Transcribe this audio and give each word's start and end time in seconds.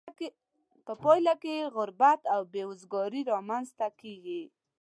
په 0.85 0.93
پایله 1.03 1.33
کې 1.41 1.51
یې 1.59 1.69
غربت 1.75 2.21
او 2.33 2.41
بې 2.51 2.61
روزګاري 2.67 3.21
را 3.29 3.37
مینځ 3.47 3.67
ته 3.77 3.87
کیږي. 3.99 4.43